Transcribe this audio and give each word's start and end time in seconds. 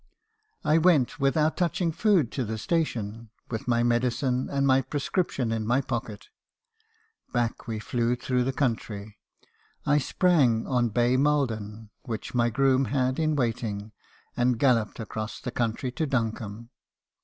I 0.63 0.79
went, 0.79 1.19
without 1.19 1.55
touching 1.55 1.91
food, 1.91 2.31
to 2.31 2.43
the 2.43 2.57
station, 2.57 3.29
with 3.51 3.67
my 3.67 3.83
medicine 3.83 4.49
and 4.49 4.65
my 4.65 4.81
prescription 4.81 5.51
in 5.51 5.67
my 5.67 5.79
pocket. 5.79 6.29
Back 7.31 7.67
we 7.67 7.77
flew 7.77 8.15
through 8.15 8.45
the 8.45 8.51
country. 8.51 9.19
I 9.85 9.99
sprang 9.99 10.65
on 10.65 10.89
Bay 10.89 11.17
Maldon, 11.17 11.91
which 12.01 12.33
my 12.33 12.49
groom 12.49 12.85
had 12.85 13.19
in 13.19 13.35
waiting, 13.35 13.91
and 14.35 14.57
galloped 14.57 14.99
across 14.99 15.39
the 15.39 15.51
country 15.51 15.91
to 15.91 16.07
Duncombe. 16.07 16.71